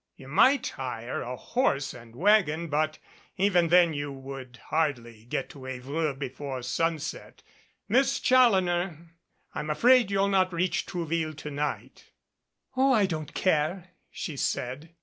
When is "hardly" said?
4.71-5.25